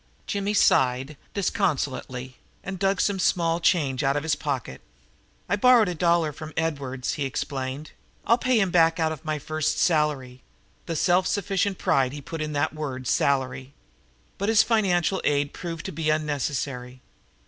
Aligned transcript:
Jimmy 0.25 0.55
sighed 0.55 1.15
disconsolately 1.35 2.37
and 2.63 2.79
dug 2.79 2.99
some 2.99 3.19
small 3.19 3.59
change 3.59 4.03
out 4.03 4.15
of 4.17 4.23
his 4.23 4.33
pocket. 4.35 4.81
"I 5.47 5.55
borrowed 5.55 5.89
a 5.89 5.93
dollar 5.93 6.33
from 6.33 6.53
Edwards," 6.57 7.13
he 7.13 7.23
explained. 7.23 7.91
"I'll 8.25 8.39
pay 8.39 8.59
him 8.59 8.71
back 8.71 8.99
out 8.99 9.11
of 9.11 9.23
my 9.23 9.37
first 9.37 9.77
salary." 9.77 10.41
The 10.87 10.95
self 10.95 11.27
sufficient 11.27 11.77
pride 11.77 12.13
he 12.13 12.19
put 12.21 12.41
into 12.41 12.55
that 12.55 12.73
word 12.73 13.05
salary! 13.05 13.73
But 14.39 14.49
his 14.49 14.63
financial 14.63 15.21
aid 15.23 15.53
proved 15.53 15.85
to 15.85 15.91
be 15.91 16.09
unnecessary. 16.09 16.99